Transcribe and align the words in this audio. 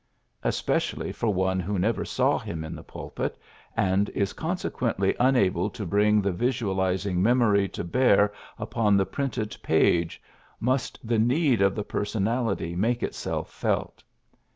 Especially 0.41 1.11
for 1.11 1.31
one 1.31 1.59
who 1.59 1.77
never 1.77 2.03
saw 2.03 2.39
him 2.39 2.63
in 2.63 2.75
the 2.75 2.81
pulpit, 2.81 3.37
and 3.77 4.09
is 4.15 4.33
con 4.33 4.55
sequently 4.57 5.15
unable 5.19 5.69
to 5.69 5.85
bring 5.85 6.23
the 6.23 6.31
visualiz 6.31 7.05
ing 7.05 7.21
memory 7.21 7.67
to 7.67 7.83
bear 7.83 8.33
upon 8.57 8.97
the 8.97 9.05
printed 9.05 9.55
page, 9.61 10.19
must 10.59 10.97
the 11.07 11.19
need 11.19 11.61
of 11.61 11.75
the 11.75 11.83
personality. 11.83 12.75
make 12.75 13.03
itself 13.03 13.51
felt. 13.51 14.01